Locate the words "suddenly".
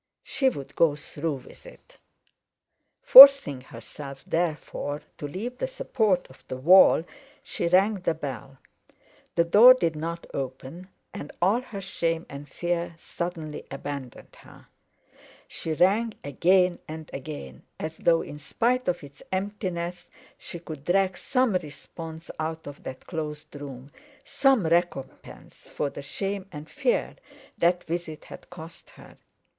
12.97-13.67